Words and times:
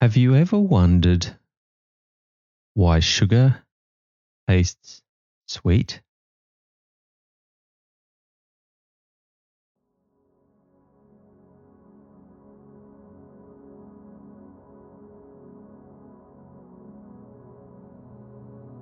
Have 0.00 0.16
you 0.16 0.36
ever 0.36 0.56
wondered 0.56 1.26
why 2.74 3.00
sugar 3.00 3.64
tastes 4.48 5.02
sweet? 5.48 6.00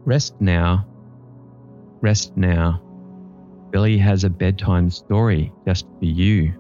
Rest 0.05 0.35
now. 0.39 0.87
Rest 2.03 2.37
now. 2.37 2.83
Billie 3.71 3.96
has 3.96 4.25
a 4.25 4.29
bedtime 4.29 4.91
story 4.91 5.51
just 5.67 5.87
for 5.98 6.05
you. 6.05 6.53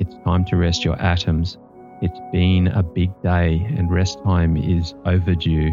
It's 0.00 0.16
time 0.24 0.44
to 0.46 0.56
rest 0.56 0.84
your 0.84 1.00
atoms. 1.00 1.56
It's 2.04 2.20
been 2.30 2.66
a 2.66 2.82
big 2.82 3.18
day 3.22 3.66
and 3.78 3.90
rest 3.90 4.22
time 4.24 4.58
is 4.58 4.92
overdue. 5.06 5.70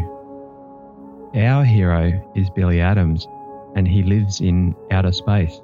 Our 1.34 1.62
hero 1.62 2.32
is 2.34 2.48
Billie 2.48 2.80
Atoms 2.80 3.28
and 3.76 3.86
he 3.86 4.02
lives 4.02 4.40
in 4.40 4.74
outer 4.90 5.12
space. 5.12 5.60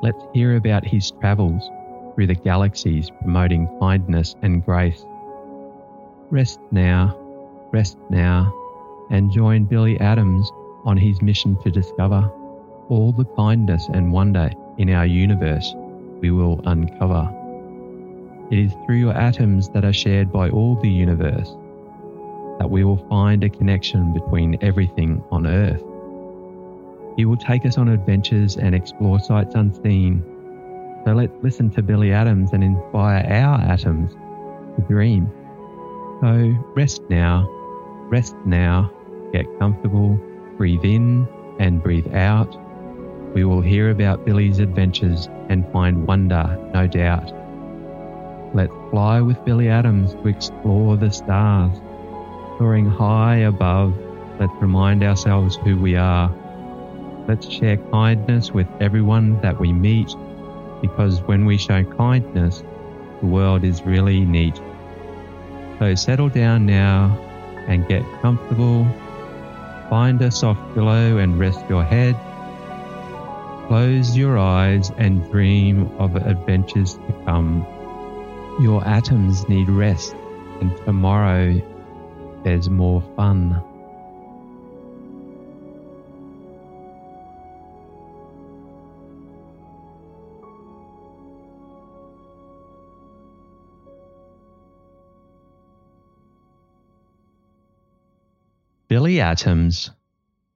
Let's 0.00 0.24
hear 0.32 0.54
about 0.54 0.86
his 0.86 1.10
travels 1.10 1.68
through 2.14 2.28
the 2.28 2.36
galaxies 2.36 3.10
promoting 3.20 3.66
kindness 3.80 4.36
and 4.42 4.64
grace. 4.64 5.04
Rest 6.30 6.60
now, 6.70 7.18
rest 7.72 7.98
now, 8.10 8.54
and 9.10 9.28
join 9.32 9.64
Billie 9.64 9.98
Atoms 9.98 10.52
on 10.84 10.96
his 10.96 11.20
mission 11.20 11.60
to 11.64 11.70
discover 11.72 12.30
all 12.88 13.10
the 13.10 13.24
kindness 13.24 13.88
and 13.92 14.12
wonder 14.12 14.52
in 14.76 14.90
our 14.90 15.06
universe 15.06 15.74
we 16.20 16.30
will 16.30 16.60
uncover. 16.64 17.37
It 18.50 18.58
is 18.58 18.72
through 18.86 18.96
your 18.96 19.12
atoms 19.12 19.68
that 19.70 19.84
are 19.84 19.92
shared 19.92 20.32
by 20.32 20.48
all 20.48 20.74
the 20.76 20.88
universe 20.88 21.54
that 22.58 22.70
we 22.70 22.82
will 22.82 22.96
find 23.08 23.44
a 23.44 23.48
connection 23.48 24.12
between 24.12 24.58
everything 24.62 25.22
on 25.30 25.46
Earth. 25.46 25.82
He 27.16 27.24
will 27.24 27.36
take 27.36 27.66
us 27.66 27.78
on 27.78 27.88
adventures 27.88 28.56
and 28.56 28.74
explore 28.74 29.20
sights 29.20 29.54
unseen. 29.54 30.24
So 31.04 31.12
let's 31.12 31.32
listen 31.42 31.70
to 31.72 31.82
Billie 31.82 32.12
Atoms 32.12 32.52
and 32.52 32.64
inspire 32.64 33.24
our 33.28 33.60
atoms 33.60 34.14
to 34.76 34.82
dream. 34.88 35.30
So 36.20 36.56
rest 36.74 37.02
now, 37.10 37.46
rest 38.08 38.34
now, 38.46 38.90
get 39.32 39.46
comfortable, 39.58 40.18
breathe 40.56 40.84
in 40.84 41.28
and 41.60 41.82
breathe 41.82 42.12
out. 42.14 42.56
We 43.34 43.44
will 43.44 43.60
hear 43.60 43.90
about 43.90 44.24
Billie's 44.24 44.58
adventures 44.58 45.28
and 45.48 45.70
find 45.70 46.06
wonder, 46.06 46.58
no 46.72 46.86
doubt. 46.86 47.30
Let's 48.54 48.72
fly 48.90 49.20
with 49.20 49.44
Billie 49.44 49.68
Atoms 49.68 50.14
to 50.14 50.28
explore 50.28 50.96
the 50.96 51.10
stars. 51.10 51.76
Soaring 52.56 52.86
high 52.88 53.36
above, 53.36 53.94
let's 54.40 54.52
remind 54.60 55.04
ourselves 55.04 55.56
who 55.56 55.76
we 55.78 55.96
are. 55.96 56.34
Let's 57.28 57.46
share 57.46 57.76
kindness 57.76 58.50
with 58.50 58.66
everyone 58.80 59.38
that 59.42 59.60
we 59.60 59.72
meet, 59.72 60.14
because 60.80 61.20
when 61.22 61.44
we 61.44 61.58
show 61.58 61.84
kindness, 61.84 62.62
the 63.20 63.26
world 63.26 63.64
is 63.64 63.82
really 63.82 64.20
neat. 64.20 64.56
So 65.78 65.94
settle 65.94 66.30
down 66.30 66.64
now 66.64 67.18
and 67.68 67.86
get 67.86 68.02
comfortable. 68.22 68.86
Find 69.90 70.22
a 70.22 70.30
soft 70.30 70.74
pillow 70.74 71.18
and 71.18 71.38
rest 71.38 71.60
your 71.68 71.84
head. 71.84 72.16
Close 73.68 74.16
your 74.16 74.38
eyes 74.38 74.90
and 74.96 75.30
dream 75.30 75.90
of 75.98 76.16
adventures 76.16 76.94
to 76.94 77.12
come. 77.26 77.66
Your 78.60 78.84
atoms 78.84 79.48
need 79.48 79.68
rest, 79.68 80.16
and 80.60 80.76
tomorrow 80.78 81.62
there's 82.42 82.68
more 82.68 83.00
fun. 83.14 83.62
Billie 98.88 99.20
Atoms 99.20 99.92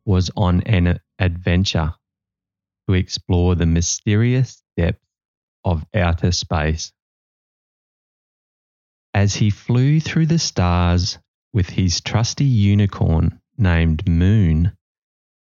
was 0.04 0.28
on 0.36 0.62
an 0.62 0.98
adventure 1.20 1.94
to 2.88 2.94
explore 2.94 3.54
the 3.54 3.66
mysterious 3.66 4.60
depths 4.76 4.98
of 5.64 5.84
outer 5.94 6.32
space. 6.32 6.92
As 9.14 9.34
he 9.34 9.50
flew 9.50 10.00
through 10.00 10.26
the 10.26 10.38
stars 10.38 11.18
with 11.52 11.68
his 11.68 12.00
trusty 12.00 12.46
unicorn 12.46 13.40
named 13.58 14.08
Moon, 14.08 14.72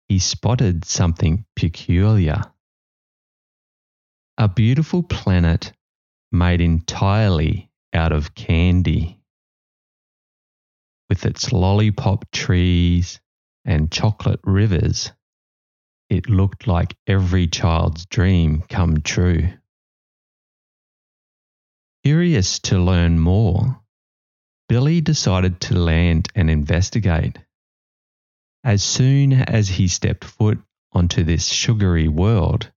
he 0.07 0.19
spotted 0.19 0.85
something 0.85 1.45
peculiar. 1.55 2.41
A 4.37 4.47
beautiful 4.47 5.03
planet 5.03 5.73
made 6.31 6.61
entirely 6.61 7.69
out 7.93 8.13
of 8.13 8.33
candy. 8.33 9.19
With 11.09 11.25
its 11.25 11.51
lollipop 11.51 12.31
trees 12.31 13.19
and 13.65 13.91
chocolate 13.91 14.39
rivers, 14.43 15.11
it 16.09 16.29
looked 16.29 16.65
like 16.65 16.95
every 17.07 17.47
child's 17.47 18.05
dream 18.05 18.63
come 18.69 19.01
true. 19.01 19.49
Curious 22.03 22.59
to 22.59 22.79
learn 22.79 23.19
more, 23.19 23.81
Billie 24.69 25.01
decided 25.01 25.59
to 25.61 25.77
land 25.77 26.29
and 26.33 26.49
investigate. 26.49 27.37
As 28.63 28.83
soon 28.83 29.33
as 29.33 29.67
he 29.67 29.87
stepped 29.87 30.23
foot 30.23 30.59
onto 30.91 31.23
this 31.23 31.47
sugary 31.47 32.07
world, 32.07 32.71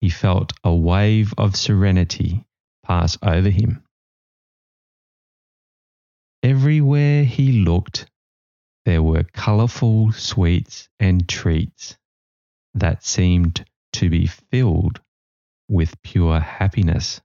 he 0.00 0.10
felt 0.10 0.52
a 0.62 0.74
wave 0.74 1.34
of 1.38 1.56
serenity 1.56 2.44
pass 2.84 3.18
over 3.22 3.50
him. 3.50 3.82
Everywhere 6.42 7.24
he 7.24 7.64
looked, 7.64 8.06
there 8.84 9.02
were 9.02 9.24
colourful 9.24 10.12
sweets 10.12 10.88
and 10.98 11.28
treats 11.28 11.96
that 12.74 13.04
seemed 13.04 13.64
to 13.92 14.10
be 14.10 14.26
filled 14.26 15.00
with 15.68 16.00
pure 16.02 16.40
happiness. 16.40 17.20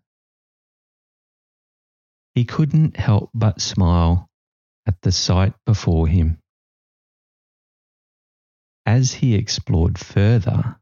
He 2.38 2.46
couldn't 2.46 2.98
help 2.98 3.31
but 3.34 3.59
smile 3.62 4.30
at 4.86 5.02
the 5.02 5.12
sight 5.12 5.56
before 5.66 6.08
him. 6.08 6.38
As 8.86 9.12
he 9.12 9.34
explored 9.34 9.98
further, 9.98 10.80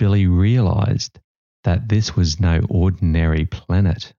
Billie 0.00 0.26
realized 0.26 1.20
that 1.62 1.88
this 1.88 2.16
was 2.16 2.40
no 2.40 2.62
ordinary 2.68 3.46
planet. 3.46 4.12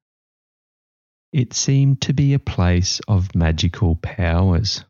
It 1.34 1.52
seemed 1.52 2.00
to 2.04 2.14
be 2.14 2.34
a 2.34 2.40
place 2.40 3.02
of 3.10 3.36
magical 3.36 3.98
powers. 3.98 4.86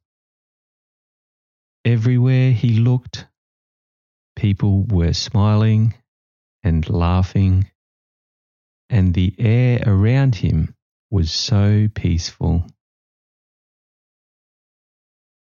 Everywhere 1.83 2.51
he 2.51 2.77
looked, 2.77 3.25
people 4.35 4.83
were 4.83 5.13
smiling 5.13 5.95
and 6.61 6.87
laughing, 6.87 7.71
and 8.91 9.15
the 9.15 9.33
air 9.39 9.81
around 9.87 10.35
him 10.35 10.75
was 11.09 11.31
so 11.31 11.87
peaceful. 11.93 12.65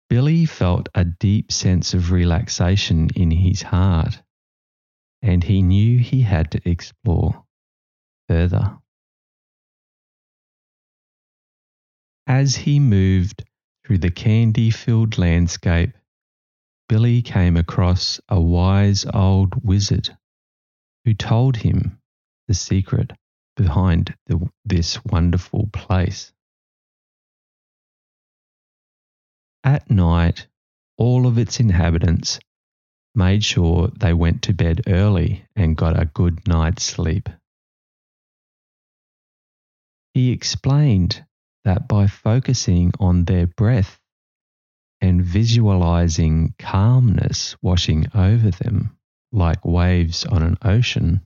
Billie 0.09 0.45
felt 0.45 0.87
a 0.95 1.03
deep 1.03 1.51
sense 1.51 1.93
of 1.93 2.11
relaxation 2.11 3.09
in 3.15 3.31
his 3.31 3.61
heart, 3.61 4.21
and 5.21 5.43
he 5.43 5.61
knew 5.61 5.99
he 5.99 6.21
had 6.21 6.51
to 6.51 6.69
explore 6.69 7.43
further. 8.29 8.77
As 12.25 12.55
he 12.55 12.79
moved 12.79 13.43
through 13.85 13.97
the 13.99 14.11
candy 14.11 14.69
filled 14.69 15.17
landscape, 15.17 15.91
Billie 16.87 17.21
came 17.21 17.57
across 17.57 18.21
a 18.29 18.39
wise 18.39 19.05
old 19.13 19.55
wizard 19.63 20.17
who 21.03 21.13
told 21.13 21.57
him 21.57 21.99
the 22.47 22.53
secret 22.53 23.11
behind 23.57 24.15
the, 24.27 24.47
this 24.63 25.03
wonderful 25.03 25.67
place. 25.73 26.31
At 29.63 29.91
night, 29.91 30.47
all 30.97 31.27
of 31.27 31.37
its 31.37 31.59
inhabitants 31.59 32.39
made 33.13 33.43
sure 33.43 33.89
they 33.97 34.13
went 34.13 34.43
to 34.43 34.53
bed 34.53 34.83
early 34.87 35.43
and 35.55 35.75
got 35.75 35.99
a 35.99 36.05
good 36.05 36.47
night's 36.47 36.83
sleep. 36.83 37.27
He 40.13 40.31
explained 40.31 41.25
that 41.65 41.87
by 41.87 42.07
focusing 42.07 42.93
on 42.99 43.25
their 43.25 43.47
breath 43.47 43.99
and 45.01 45.21
visualizing 45.23 46.53
calmness 46.57 47.55
washing 47.61 48.07
over 48.15 48.51
them 48.51 48.97
like 49.31 49.65
waves 49.65 50.25
on 50.25 50.41
an 50.43 50.57
ocean, 50.63 51.21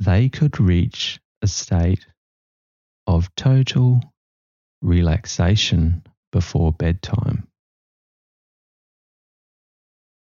they 0.00 0.28
could 0.28 0.60
reach 0.60 1.20
a 1.42 1.46
state 1.46 2.06
of 3.06 3.34
total 3.34 4.00
relaxation 4.80 6.02
before 6.32 6.72
bedtime. 6.72 7.46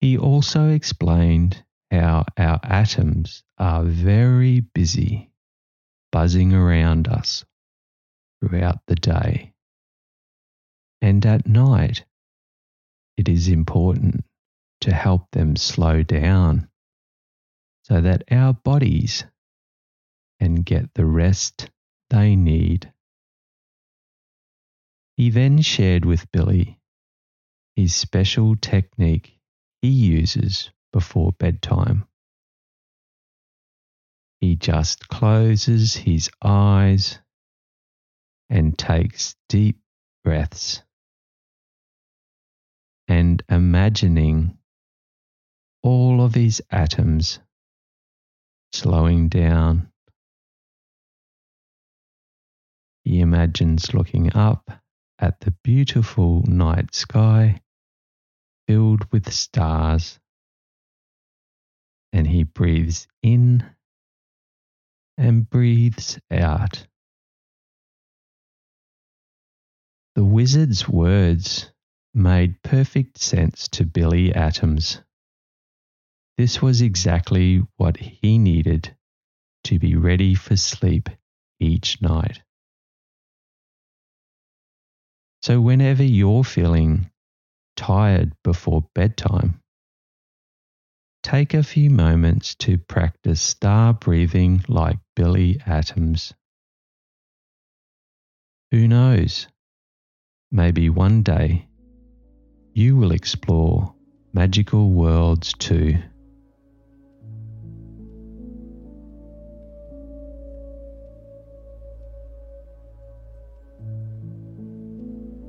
He 0.00 0.18
also 0.18 0.68
explained 0.68 1.64
how 1.90 2.24
our 2.36 2.60
atoms 2.62 3.42
are 3.58 3.84
very 3.84 4.60
busy 4.60 5.30
buzzing 6.12 6.52
around 6.52 7.08
us 7.08 7.44
throughout 8.40 8.80
the 8.86 8.96
day. 8.96 9.52
And 11.00 11.24
at 11.24 11.46
night, 11.46 12.04
it 13.16 13.28
is 13.28 13.48
important 13.48 14.24
to 14.82 14.92
help 14.92 15.30
them 15.32 15.56
slow 15.56 16.02
down 16.02 16.68
so 17.84 18.00
that 18.00 18.24
our 18.30 18.52
bodies 18.52 19.24
can 20.44 20.56
get 20.56 20.92
the 20.92 21.06
rest 21.06 21.70
they 22.10 22.36
need. 22.36 22.92
He 25.16 25.30
then 25.30 25.62
shared 25.62 26.04
with 26.04 26.30
Billie 26.32 26.78
his 27.76 27.96
special 27.96 28.54
technique 28.54 29.40
he 29.80 29.88
uses 29.88 30.70
before 30.92 31.32
bedtime. 31.32 32.04
He 34.42 34.54
just 34.54 35.08
closes 35.08 35.96
his 35.96 36.28
eyes 36.42 37.18
and 38.50 38.76
takes 38.76 39.36
deep 39.48 39.78
breaths 40.24 40.82
and 43.08 43.42
imagining 43.48 44.58
all 45.82 46.20
of 46.20 46.34
his 46.34 46.60
atoms 46.70 47.40
slowing 48.74 49.30
down. 49.30 49.88
He 53.04 53.20
imagines 53.20 53.92
looking 53.92 54.34
up 54.34 54.70
at 55.18 55.40
the 55.40 55.52
beautiful 55.62 56.42
night 56.46 56.94
sky 56.94 57.60
filled 58.66 59.10
with 59.12 59.32
stars, 59.32 60.18
and 62.12 62.26
he 62.26 62.44
breathes 62.44 63.06
in 63.22 63.64
and 65.18 65.48
breathes 65.48 66.18
out. 66.30 66.86
The 70.14 70.24
wizard's 70.24 70.88
words 70.88 71.70
made 72.14 72.62
perfect 72.62 73.18
sense 73.18 73.68
to 73.68 73.84
Billie 73.84 74.34
Atoms. 74.34 75.00
This 76.38 76.62
was 76.62 76.80
exactly 76.80 77.62
what 77.76 77.96
he 77.96 78.38
needed 78.38 78.96
to 79.64 79.78
be 79.78 79.96
ready 79.96 80.34
for 80.34 80.56
sleep 80.56 81.08
each 81.60 82.00
night. 82.00 82.43
So, 85.44 85.60
whenever 85.60 86.02
you're 86.02 86.42
feeling 86.42 87.10
tired 87.76 88.32
before 88.42 88.86
bedtime, 88.94 89.60
take 91.22 91.52
a 91.52 91.62
few 91.62 91.90
moments 91.90 92.54
to 92.60 92.78
practice 92.78 93.42
star 93.42 93.92
breathing 93.92 94.64
like 94.68 94.96
Billie 95.14 95.60
Atoms. 95.66 96.32
Who 98.70 98.88
knows? 98.88 99.46
Maybe 100.50 100.88
one 100.88 101.22
day 101.22 101.68
you 102.72 102.96
will 102.96 103.12
explore 103.12 103.94
magical 104.32 104.92
worlds 104.92 105.52
too. 105.58 105.98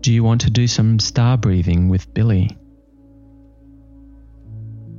Do 0.05 0.13
you 0.13 0.23
want 0.23 0.41
to 0.41 0.51
do 0.51 0.67
some 0.67 0.99
star 0.99 1.35
breathing 1.35 1.89
with 1.89 2.13
Billie? 2.13 2.55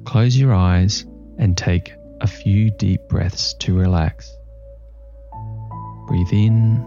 Close 0.05 0.37
your 0.37 0.53
eyes 0.53 1.07
and 1.39 1.57
take 1.57 1.95
a 2.21 2.27
few 2.27 2.73
deep 2.73 3.03
breaths 3.09 3.55
to 3.61 3.79
relax. 3.79 4.37
Breathe 6.09 6.33
in, 6.33 6.85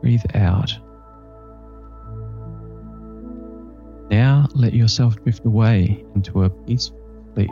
breathe 0.00 0.24
out. 0.34 0.70
Now 4.10 4.48
let 4.54 4.72
yourself 4.72 5.22
drift 5.22 5.44
away 5.44 6.02
into 6.14 6.44
a 6.44 6.48
peaceful 6.48 6.98
sleep 7.34 7.50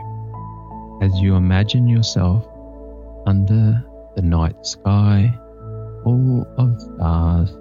as 1.02 1.14
you 1.20 1.34
imagine 1.34 1.86
yourself 1.86 2.48
under 3.26 3.84
the 4.16 4.22
night 4.22 4.64
sky 4.64 5.38
full 6.02 6.46
of 6.56 6.80
stars. 6.80 7.54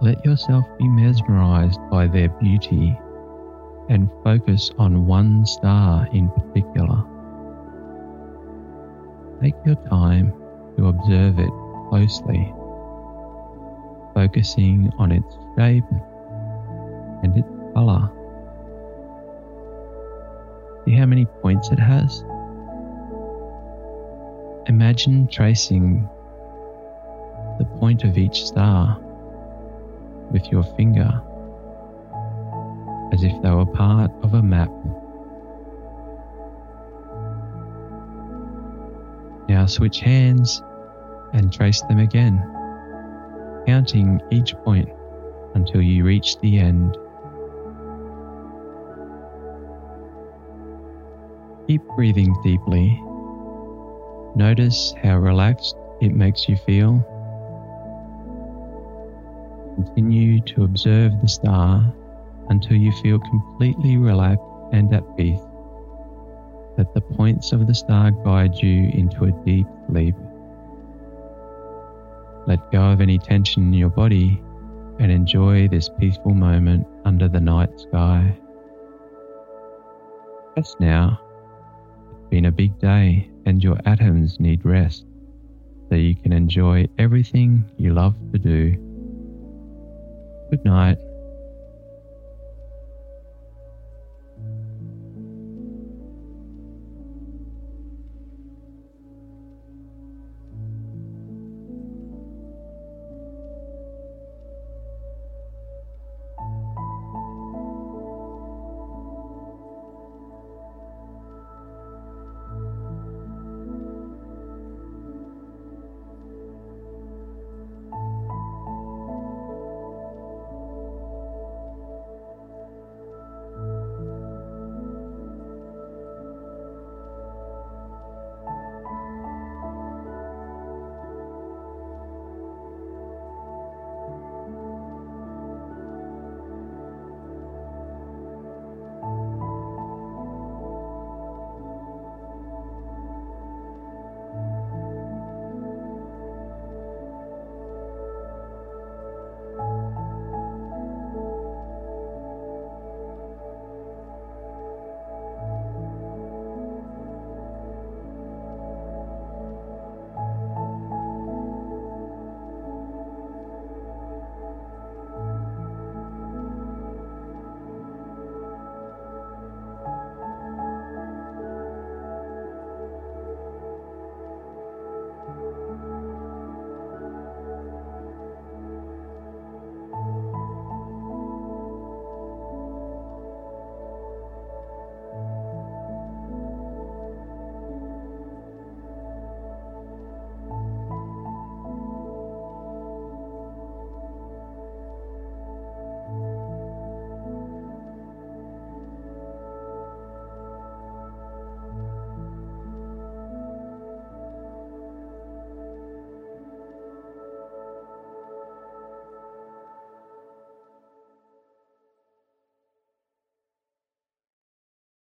Let 0.00 0.24
yourself 0.24 0.64
be 0.78 0.86
mesmerized 0.86 1.80
by 1.90 2.06
their 2.06 2.28
beauty 2.28 2.96
and 3.88 4.08
focus 4.22 4.70
on 4.78 5.06
one 5.06 5.44
star 5.44 6.06
in 6.12 6.28
particular. 6.28 7.02
Take 9.42 9.54
your 9.66 9.74
time 9.88 10.32
to 10.76 10.86
observe 10.86 11.40
it 11.40 11.50
closely, 11.88 12.54
focusing 14.14 14.92
on 14.98 15.10
its 15.10 15.34
shape 15.56 15.90
and 17.24 17.36
its 17.36 17.48
color. 17.74 18.08
See 20.84 20.94
how 20.94 21.06
many 21.06 21.24
points 21.42 21.70
it 21.72 21.80
has? 21.80 22.22
Imagine 24.68 25.26
tracing 25.26 26.08
the 27.58 27.64
point 27.80 28.04
of 28.04 28.16
each 28.16 28.44
star 28.44 29.00
with 30.30 30.50
your 30.52 30.62
finger 30.62 31.22
as 33.12 33.22
if 33.22 33.42
they 33.42 33.50
were 33.50 33.66
part 33.66 34.10
of 34.22 34.34
a 34.34 34.42
map. 34.42 34.70
Now 39.48 39.64
switch 39.66 40.00
hands 40.00 40.62
and 41.32 41.52
trace 41.52 41.80
them 41.82 41.98
again, 41.98 42.42
counting 43.66 44.20
each 44.30 44.54
point 44.64 44.88
until 45.54 45.80
you 45.80 46.04
reach 46.04 46.38
the 46.40 46.58
end. 46.58 46.96
Keep 51.66 51.82
breathing 51.96 52.34
deeply. 52.42 53.02
Notice 54.36 54.94
how 55.02 55.18
relaxed 55.18 55.76
it 56.00 56.14
makes 56.14 56.48
you 56.48 56.56
feel. 56.56 57.04
Continue 59.94 60.40
to 60.40 60.64
observe 60.64 61.20
the 61.20 61.28
star 61.28 61.92
until 62.50 62.76
you 62.76 62.92
feel 63.02 63.18
completely 63.18 63.96
relaxed 63.96 64.44
and 64.72 64.92
at 64.94 65.16
peace. 65.16 65.40
Let 66.76 66.94
the 66.94 67.00
points 67.00 67.52
of 67.52 67.66
the 67.66 67.74
star 67.74 68.10
guide 68.10 68.54
you 68.56 68.90
into 68.92 69.24
a 69.24 69.32
deep 69.44 69.66
sleep. 69.88 70.14
Let 72.46 72.70
go 72.70 72.92
of 72.92 73.00
any 73.00 73.18
tension 73.18 73.64
in 73.64 73.72
your 73.72 73.88
body 73.88 74.40
and 75.00 75.10
enjoy 75.10 75.68
this 75.68 75.90
peaceful 75.98 76.34
moment 76.34 76.86
under 77.04 77.28
the 77.28 77.40
night 77.40 77.80
sky. 77.80 78.36
Just 80.56 80.78
now, 80.80 81.20
it's 82.12 82.30
been 82.30 82.44
a 82.44 82.52
big 82.52 82.78
day 82.78 83.28
and 83.46 83.62
your 83.62 83.78
atoms 83.84 84.38
need 84.38 84.64
rest 84.64 85.04
so 85.88 85.94
you 85.94 86.14
can 86.14 86.32
enjoy 86.32 86.86
everything 86.98 87.64
you 87.76 87.94
love 87.94 88.14
to 88.32 88.38
do. 88.38 88.87
Good 90.50 90.64
night. 90.64 90.98